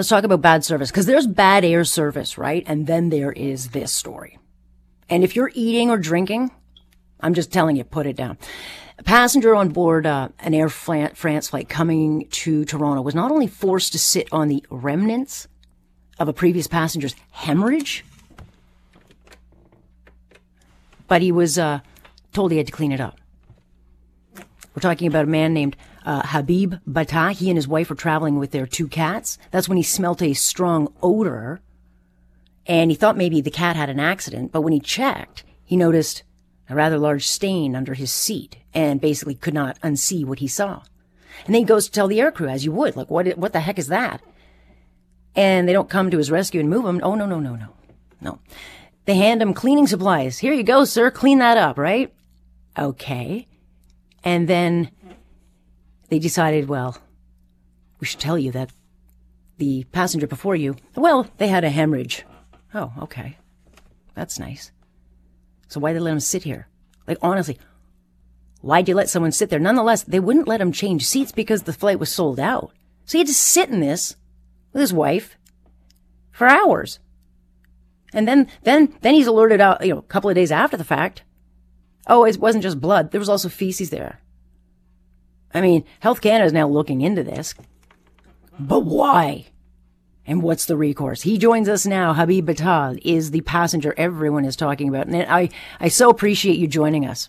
[0.00, 2.64] let's talk about bad service because there's bad air service, right?
[2.66, 4.38] And then there is this story.
[5.10, 6.50] And if you're eating or drinking,
[7.20, 8.38] I'm just telling you, put it down.
[8.98, 13.46] A passenger on board uh, an Air France flight coming to Toronto was not only
[13.46, 15.48] forced to sit on the remnants
[16.18, 18.02] of a previous passenger's hemorrhage,
[21.08, 21.80] but he was uh,
[22.32, 23.18] told he had to clean it up.
[24.74, 27.32] We're talking about a man named uh, Habib Battah.
[27.32, 29.38] He and his wife were traveling with their two cats.
[29.50, 31.60] That's when he smelt a strong odor
[32.66, 34.52] and he thought maybe the cat had an accident.
[34.52, 36.22] But when he checked, he noticed
[36.68, 40.82] a rather large stain under his seat and basically could not unsee what he saw.
[41.46, 43.60] And then he goes to tell the aircrew, as you would, like, what, what the
[43.60, 44.22] heck is that?
[45.34, 47.00] And they don't come to his rescue and move him.
[47.02, 47.68] Oh, no, no, no, no,
[48.20, 48.38] no.
[49.04, 50.38] They hand him cleaning supplies.
[50.38, 51.10] Here you go, sir.
[51.10, 52.12] Clean that up, right?
[52.78, 53.48] Okay.
[54.22, 54.90] And then
[56.10, 56.98] they decided, well,
[58.00, 58.70] we should tell you that
[59.56, 62.24] the passenger before you, well, they had a hemorrhage.
[62.74, 63.38] Oh, okay.
[64.14, 64.72] That's nice.
[65.68, 66.68] So why'd they let him sit here?
[67.06, 67.58] Like, honestly,
[68.60, 69.58] why'd you let someone sit there?
[69.58, 72.72] Nonetheless, they wouldn't let him change seats because the flight was sold out.
[73.04, 74.16] So he had to sit in this
[74.72, 75.36] with his wife
[76.32, 76.98] for hours.
[78.12, 80.84] And then, then, then he's alerted out, you know, a couple of days after the
[80.84, 81.22] fact.
[82.06, 83.10] Oh, it wasn't just blood.
[83.10, 84.19] There was also feces there.
[85.52, 87.54] I mean, Health Canada is now looking into this.
[88.58, 89.46] But why?
[90.26, 91.22] And what's the recourse?
[91.22, 92.12] He joins us now.
[92.12, 95.06] Habib Battah is the passenger everyone is talking about.
[95.06, 95.48] And I,
[95.80, 97.28] I so appreciate you joining us.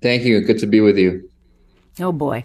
[0.00, 0.40] Thank you.
[0.40, 1.28] Good to be with you.
[1.98, 2.44] Oh boy.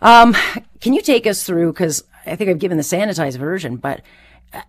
[0.00, 0.34] Um,
[0.80, 4.00] can you take us through, cause I think I've given the sanitized version, but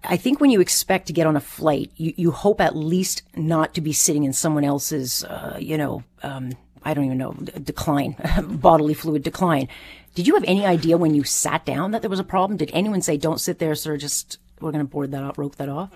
[0.03, 3.23] I think when you expect to get on a flight, you, you hope at least
[3.35, 6.51] not to be sitting in someone else's, uh, you know, um,
[6.86, 9.67] I don't even know, decline, bodily fluid decline.
[10.14, 12.58] Did you have any idea when you sat down that there was a problem?
[12.58, 13.97] Did anyone say, "Don't sit there, sir.
[13.97, 15.91] Just we're going to board that off, rope that off"?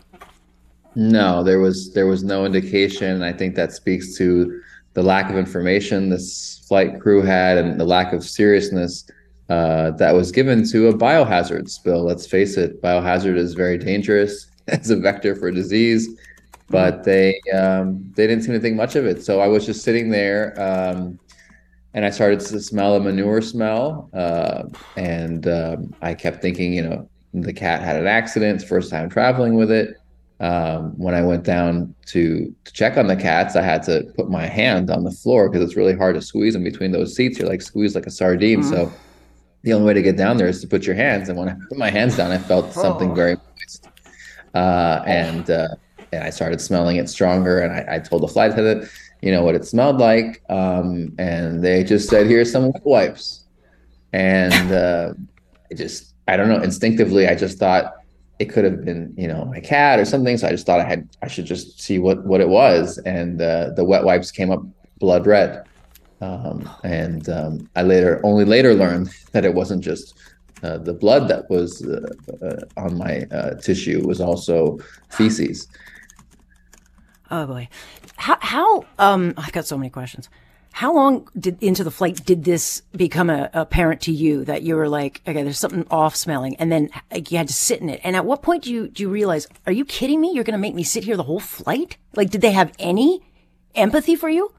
[0.96, 3.24] No, there was there was no indication.
[3.24, 4.62] I think that speaks to
[4.94, 9.10] the lack of information this flight crew had and the lack of seriousness
[9.50, 12.04] uh, that was given to a biohazard spill.
[12.04, 16.10] Let's face it, biohazard is very dangerous as a vector for disease,
[16.70, 19.24] but they um, they didn't seem to think much of it.
[19.24, 20.60] So I was just sitting there.
[20.60, 21.20] Um,
[21.94, 24.10] and I started to smell a manure smell.
[24.14, 24.64] Uh,
[24.96, 29.56] and um, I kept thinking, you know, the cat had an accident, first time traveling
[29.56, 29.96] with it.
[30.40, 34.30] Um, when I went down to, to check on the cats, I had to put
[34.30, 37.40] my hand on the floor because it's really hard to squeeze in between those seats.
[37.40, 38.62] You're like squeezed like a sardine.
[38.62, 38.70] Mm-hmm.
[38.70, 38.94] So
[39.64, 41.28] the only way to get down there is to put your hands.
[41.28, 43.16] And when I put my hands down, I felt something oh.
[43.16, 43.90] very moist.
[44.54, 45.68] Uh, and, uh,
[46.12, 47.60] and I started smelling it stronger.
[47.60, 48.90] And I, I told the flight attendant,
[49.22, 53.44] you know what it smelled like, um, and they just said, "Here's some wipes,"
[54.14, 55.14] and uh,
[55.70, 57.96] it just I don't know instinctively I just thought
[58.40, 60.88] it could have been you know my cat or something, so I just thought I
[60.88, 64.52] had I should just see what what it was, and uh, the wet wipes came
[64.52, 64.64] up
[65.00, 65.66] blood red,
[66.22, 70.18] um, and um, I later only later learned that it wasn't just
[70.64, 72.10] uh, the blood that was uh,
[72.42, 74.78] uh, on my uh, tissue was also
[75.10, 75.68] feces.
[77.32, 77.70] Oh boy,
[78.16, 80.30] how, how um, I've got so many questions.
[80.72, 84.76] How long did into the flight did this become a, apparent to you that you
[84.76, 87.90] were like, okay, there's something off smelling, and then like, you had to sit in
[87.90, 88.00] it?
[88.04, 90.32] And at what point do you do you realize, are you kidding me?
[90.34, 91.98] You're going to make me sit here the whole flight?
[92.16, 93.22] Like, did they have any
[93.76, 94.54] empathy for you?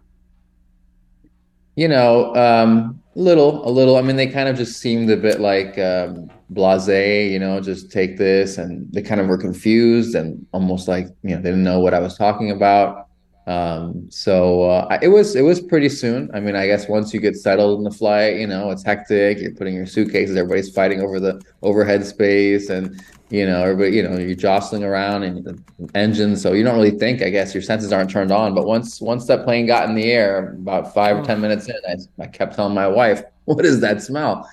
[1.77, 3.97] You know, um, little, a little.
[3.97, 7.91] I mean, they kind of just seemed a bit like um, blasé, you know, just
[7.91, 11.65] take this, and they kind of were confused and almost like you know they didn't
[11.65, 13.09] know what I was talking about.
[13.51, 16.31] Um, so uh, it was it was pretty soon.
[16.33, 19.41] I mean, I guess once you get settled in the flight, you know, it's hectic.
[19.41, 20.37] You're putting your suitcases.
[20.37, 25.25] Everybody's fighting over the overhead space, and you know, everybody, you know, you're jostling around
[25.25, 25.59] and the
[25.97, 26.37] engine.
[26.37, 27.23] So you don't really think.
[27.23, 28.55] I guess your senses aren't turned on.
[28.55, 31.21] But once once that plane got in the air, about five oh.
[31.21, 34.49] or ten minutes in, I, I kept telling my wife, "What is that smell?"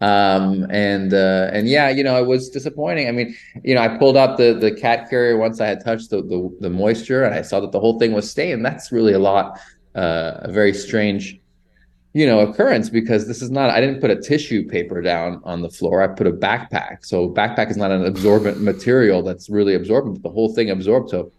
[0.00, 3.08] Um and uh and yeah you know it was disappointing.
[3.08, 6.10] I mean you know i pulled out the the cat carrier once i had touched
[6.10, 8.64] the the, the moisture and i saw that the whole thing was stained.
[8.64, 9.58] That's really a lot
[9.94, 11.40] uh a very strange
[12.14, 15.62] you know occurrence because this is not i didn't put a tissue paper down on
[15.62, 16.02] the floor.
[16.02, 17.04] I put a backpack.
[17.04, 21.10] So backpack is not an absorbent material that's really absorbent but the whole thing absorbed.
[21.10, 21.32] So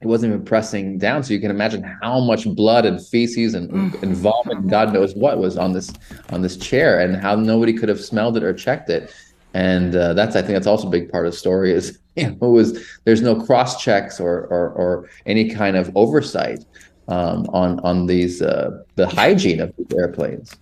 [0.00, 1.22] it wasn't even pressing down.
[1.24, 4.02] So you can imagine how much blood and feces and, mm.
[4.02, 5.92] and vomit, God knows what, was on this
[6.30, 9.12] on this chair, and how nobody could have smelled it or checked it.
[9.54, 12.30] And uh, that's I think that's also a big part of the story is you
[12.30, 16.64] know was there's no cross checks or, or or any kind of oversight
[17.08, 20.54] um, on on these uh, the hygiene of these airplanes.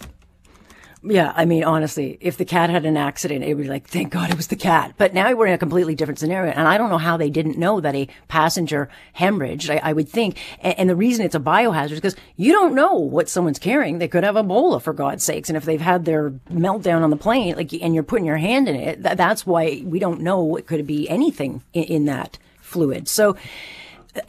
[1.08, 4.12] Yeah, I mean, honestly, if the cat had an accident, it would be like, thank
[4.12, 4.94] God it was the cat.
[4.98, 6.52] But now we're in a completely different scenario.
[6.52, 9.70] And I don't know how they didn't know that a passenger hemorrhaged.
[9.70, 10.36] I, I would think.
[10.60, 13.98] And, and, the reason it's a biohazard is because you don't know what someone's carrying.
[13.98, 15.48] They could have Ebola, for God's sakes.
[15.48, 18.68] And if they've had their meltdown on the plane, like, and you're putting your hand
[18.68, 22.36] in it, that, that's why we don't know it could be anything in, in that
[22.58, 23.06] fluid.
[23.06, 23.36] So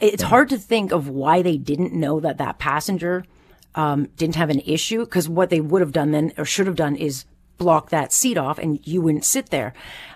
[0.00, 3.24] it's hard to think of why they didn't know that that passenger
[3.74, 6.76] um, didn't have an issue because what they would have done then or should have
[6.76, 7.24] done is
[7.58, 9.74] block that seat off and you wouldn't sit there.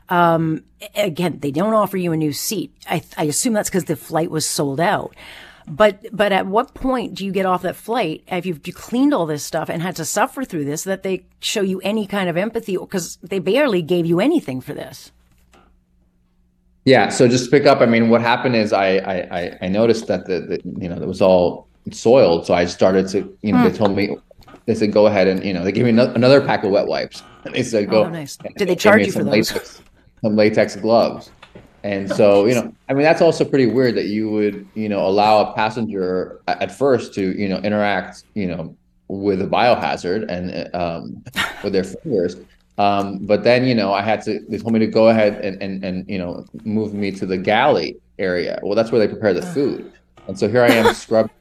[0.08, 0.64] Um,
[0.94, 2.74] again, they don't offer you a new seat.
[2.88, 5.14] I, I assume that's because the flight was sold out.
[5.66, 9.14] But but at what point do you get off that flight if you've you cleaned
[9.14, 12.28] all this stuff and had to suffer through this that they show you any kind
[12.28, 15.12] of empathy because they barely gave you anything for this?
[16.84, 17.10] Yeah.
[17.10, 17.80] So just to pick up.
[17.80, 21.06] I mean, what happened is I I I noticed that the, the you know it
[21.06, 22.46] was all soiled.
[22.46, 23.64] So I started to, you know, mm.
[23.64, 23.76] they hmm.
[23.76, 24.16] told me,
[24.66, 26.86] they said, go ahead and, you know, they gave me no- another pack of wet
[26.86, 27.22] wipes.
[27.44, 28.04] And they said, go.
[28.04, 28.36] Oh, nice.
[28.56, 29.50] Did they charge you for those?
[29.50, 29.82] Latex,
[30.22, 31.32] some latex gloves.
[31.82, 35.04] And so, you know, I mean, that's also pretty weird that you would, you know,
[35.04, 38.76] allow a passenger at first to, you know, interact, you know,
[39.08, 41.24] with a biohazard and um,
[41.64, 42.36] with their fingers.
[42.78, 45.60] Um, but then, you know, I had to, they told me to go ahead and,
[45.60, 48.60] and, and, you know, move me to the galley area.
[48.62, 49.92] Well, that's where they prepare the food.
[50.28, 51.32] And so here I am scrubbing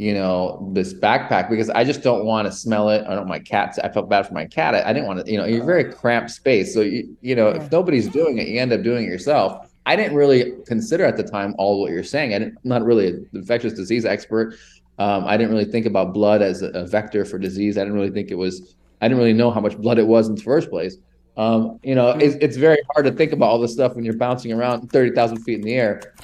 [0.00, 3.04] you know, this backpack because I just don't want to smell it.
[3.06, 3.78] I don't my cat.
[3.84, 4.74] I felt bad for my cat.
[4.74, 6.72] I, I didn't want to, you know, you're very cramped space.
[6.72, 9.70] So you, you know, if nobody's doing it, you end up doing it yourself.
[9.84, 12.32] I didn't really consider at the time all what you're saying.
[12.32, 14.56] I didn't, I'm not really an infectious disease expert.
[14.98, 17.76] Um, I didn't really think about blood as a, a, vector for disease.
[17.76, 18.74] I didn't really think it was.
[19.02, 20.96] I didn't really know how much blood it was in the first place.
[21.36, 24.16] Um, you know, it's, it's very hard to think about all this stuff when you're
[24.16, 26.14] bouncing around thirty thousand feet in the air,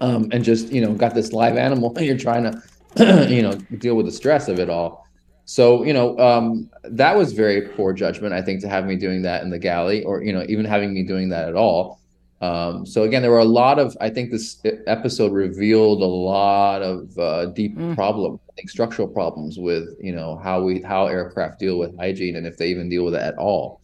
[0.00, 2.62] um, and just you know got this live animal and you're trying to
[3.28, 5.06] you know, deal with the stress of it all.
[5.44, 9.22] So, you know, um, that was very poor judgment, I think, to have me doing
[9.22, 12.00] that in the galley or, you know, even having me doing that at all.
[12.40, 16.82] Um, so again, there were a lot of, I think this episode revealed a lot
[16.82, 17.94] of uh, deep mm.
[17.94, 22.36] problems, I think structural problems with, you know, how we, how aircraft deal with hygiene
[22.36, 23.81] and if they even deal with it at all.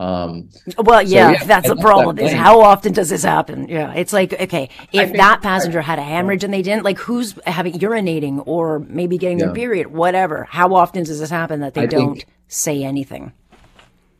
[0.00, 0.48] Um,
[0.78, 2.16] well, yeah, so yeah that's the problem.
[2.16, 3.68] That is how often does this happen?
[3.68, 7.38] Yeah, it's like okay, if that passenger had a hemorrhage and they didn't, like who's
[7.44, 9.46] having urinating or maybe getting yeah.
[9.46, 10.44] their period, whatever.
[10.44, 13.34] How often does this happen that they I don't think, say anything?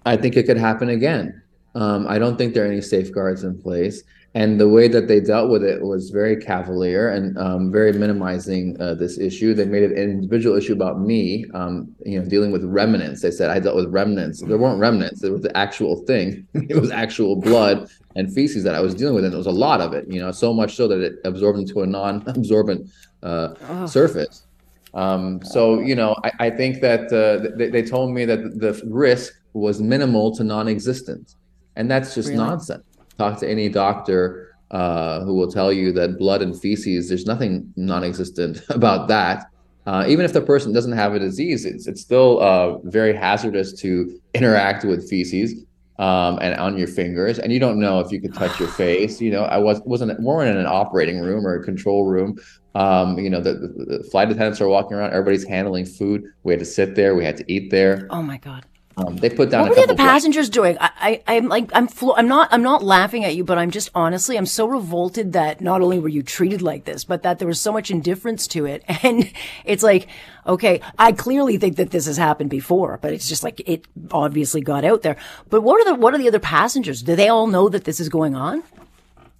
[0.05, 1.41] I think it could happen again.
[1.75, 4.03] Um, I don't think there are any safeguards in place
[4.35, 8.81] and the way that they dealt with it was very cavalier and um, very minimizing
[8.81, 9.55] uh, this issue.
[9.55, 13.23] They made it an individual issue about me, um, you know, dealing with remnants.
[13.23, 14.41] They said I dealt with remnants.
[14.41, 15.21] There weren't remnants.
[15.21, 16.47] There was the actual thing.
[16.55, 19.53] it was actual blood and feces that I was dealing with, and it was a
[19.53, 20.07] lot of it.
[20.09, 22.89] You know, so much so that it absorbed into a non-absorbent
[23.25, 23.87] uh, oh.
[23.87, 24.47] surface.
[24.95, 28.81] Um, so you know, I, I think that uh, they, they told me that the
[28.87, 31.35] risk was minimal to non-existent,
[31.77, 32.39] and that's just really?
[32.39, 32.85] nonsense
[33.21, 37.73] talk to any doctor uh, who will tell you that blood and feces, there's nothing
[37.77, 39.47] non-existent about that.
[39.87, 43.73] Uh, even if the person doesn't have a disease, it's it's still uh, very hazardous
[43.73, 45.65] to interact with feces
[45.99, 49.21] um, and on your fingers, and you don't know if you could touch your face.
[49.21, 52.39] You know, I was wasn't weren't in an operating room or a control room.
[52.75, 55.11] Um, you know, the, the, the flight attendants are walking around.
[55.11, 56.23] Everybody's handling food.
[56.45, 57.17] We had to sit there.
[57.17, 58.07] We had to eat there.
[58.11, 58.67] Oh my god.
[59.01, 59.63] Um, they put down.
[59.63, 60.77] What were the other passengers doing?
[60.81, 63.71] I, I, am like, I'm, flo- I'm not, I'm not laughing at you, but I'm
[63.71, 67.39] just honestly, I'm so revolted that not only were you treated like this, but that
[67.39, 68.85] there was so much indifference to it.
[69.03, 69.33] And
[69.65, 70.09] it's like,
[70.47, 74.61] okay, I clearly think that this has happened before, but it's just like it obviously
[74.61, 75.17] got out there.
[75.49, 77.03] But what are the, what are the other passengers?
[77.03, 78.63] Do they all know that this is going on?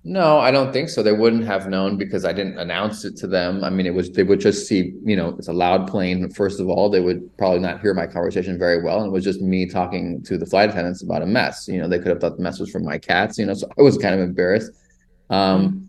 [0.03, 1.03] No, I don't think so.
[1.03, 3.63] They wouldn't have known because I didn't announce it to them.
[3.63, 6.31] I mean, it was they would just see, you know, it's a loud plane.
[6.31, 9.25] First of all, they would probably not hear my conversation very well, and it was
[9.25, 11.69] just me talking to the flight attendants about a mess.
[11.69, 13.37] You know, they could have thought the mess was from my cats.
[13.37, 14.73] You know, so I was kind of embarrassed.
[15.29, 15.85] Um, mm-hmm.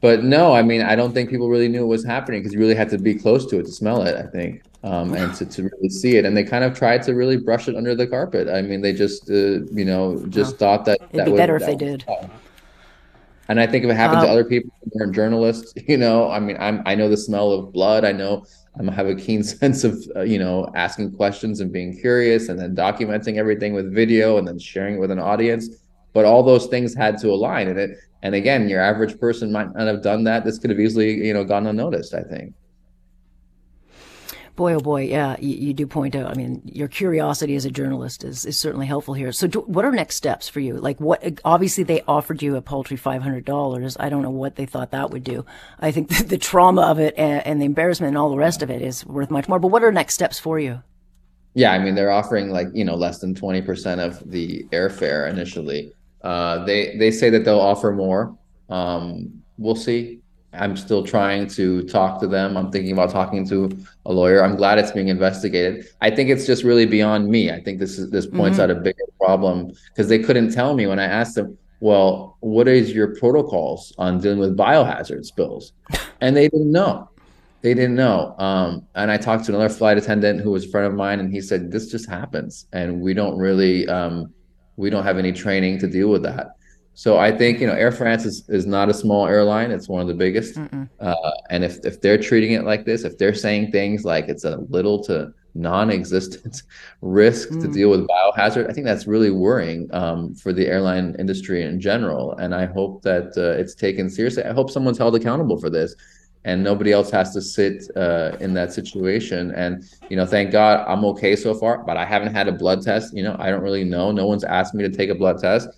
[0.00, 2.58] But no, I mean, I don't think people really knew what was happening because you
[2.58, 4.16] really had to be close to it to smell it.
[4.16, 7.14] I think, um, and to, to really see it, and they kind of tried to
[7.14, 8.48] really brush it under the carpet.
[8.48, 11.54] I mean, they just, uh, you know, just thought that it'd that be would, better
[11.54, 12.04] if they did.
[13.48, 16.30] And I think if it happened um, to other people who aren't journalists, you know,
[16.30, 18.04] I mean, I'm I know the smell of blood.
[18.04, 18.44] I know
[18.80, 22.58] I have a keen sense of uh, you know asking questions and being curious, and
[22.58, 25.68] then documenting everything with video, and then sharing it with an audience.
[26.12, 27.98] But all those things had to align, and it.
[28.24, 30.44] And again, your average person might not have done that.
[30.44, 32.14] This could have easily, you know, gone unnoticed.
[32.14, 32.54] I think
[34.56, 36.30] boy, oh boy, yeah, you, you, do point out.
[36.30, 39.32] I mean, your curiosity as a journalist is, is certainly helpful here.
[39.32, 40.76] So, do, what are next steps for you?
[40.76, 41.40] Like, what?
[41.44, 43.96] Obviously, they offered you a paltry five hundred dollars.
[43.98, 45.44] I don't know what they thought that would do.
[45.78, 48.62] I think the, the trauma of it and, and, the embarrassment and all the rest
[48.62, 49.58] of it is worth much more.
[49.58, 50.82] But what are next steps for you?
[51.54, 55.28] Yeah, I mean they're offering like you know less than twenty percent of the airfare
[55.30, 55.92] initially.
[56.22, 58.36] Uh, they they say that they'll offer more.
[58.68, 60.20] Um, we'll see.
[60.54, 62.56] I'm still trying to talk to them.
[62.56, 63.70] I'm thinking about talking to
[64.04, 64.44] a lawyer.
[64.44, 65.86] I'm glad it's being investigated.
[66.00, 67.50] I think it's just really beyond me.
[67.50, 68.70] I think this is this points mm-hmm.
[68.70, 72.68] out a bigger problem because they couldn't tell me when I asked them, well, what
[72.68, 75.72] is your protocols on dealing with biohazard spills?
[76.20, 77.10] And they didn't know.
[77.62, 78.36] They didn't know.
[78.38, 81.32] Um, and I talked to another flight attendant who was a friend of mine, and
[81.32, 82.66] he said, this just happens.
[82.72, 84.32] And we don't really, um,
[84.76, 86.52] we don't have any training to deal with that.
[86.94, 90.02] So I think you know Air France is, is not a small airline; it's one
[90.02, 90.58] of the biggest.
[91.00, 91.14] Uh,
[91.50, 94.58] and if if they're treating it like this, if they're saying things like it's a
[94.68, 96.62] little to non-existent
[97.00, 97.62] risk mm.
[97.62, 101.80] to deal with biohazard, I think that's really worrying um, for the airline industry in
[101.80, 102.36] general.
[102.36, 104.44] And I hope that uh, it's taken seriously.
[104.44, 105.94] I hope someone's held accountable for this,
[106.44, 109.50] and nobody else has to sit uh, in that situation.
[109.52, 111.82] And you know, thank God I'm okay so far.
[111.84, 113.16] But I haven't had a blood test.
[113.16, 114.12] You know, I don't really know.
[114.12, 115.68] No one's asked me to take a blood test.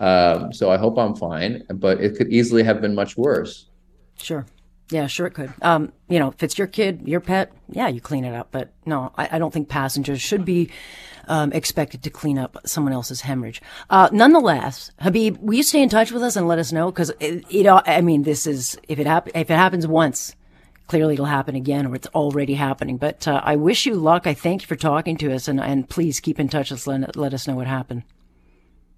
[0.00, 3.66] Um, so I hope I'm fine, but it could easily have been much worse.
[4.16, 4.46] Sure.
[4.90, 5.52] Yeah, sure it could.
[5.62, 8.48] Um, you know, if it's your kid, your pet, yeah, you clean it up.
[8.50, 10.70] But no, I, I don't think passengers should be
[11.28, 13.62] um, expected to clean up someone else's hemorrhage.
[13.88, 16.90] Uh, nonetheless, Habib, will you stay in touch with us and let us know?
[16.90, 20.34] Because you know, I mean, this is if it hap- if it happens once,
[20.88, 22.96] clearly it'll happen again, or it's already happening.
[22.96, 24.26] But uh, I wish you luck.
[24.26, 26.72] I thank you for talking to us, and and please keep in touch.
[26.72, 28.02] Let's let, let us know what happened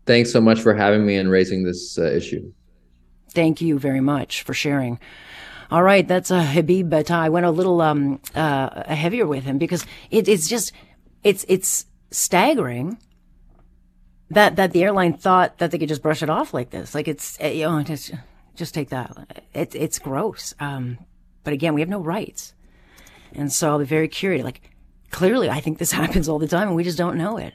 [0.06, 2.52] thanks so much for having me and raising this uh, issue.
[3.30, 4.99] Thank you very much for sharing.
[5.71, 7.12] All right, that's uh, Habib Battah.
[7.12, 10.73] I went a little um, uh, heavier with him because it, it's just
[11.23, 12.99] it's it's staggering
[14.28, 16.94] that that the airline thought that they could just brush it off like this.
[16.94, 18.12] Like it's uh, you know just
[18.54, 19.44] just take that.
[19.54, 20.52] It, it's gross.
[20.61, 20.99] Um,
[21.42, 22.52] but again, we have no rights,
[23.32, 24.44] and so I'll be very curious.
[24.44, 24.61] Like
[25.11, 27.54] clearly, I think this happens all the time, and we just don't know it.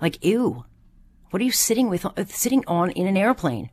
[0.00, 0.64] Like ew.
[1.36, 3.68] What are you sitting with, uh, sitting on in an airplane?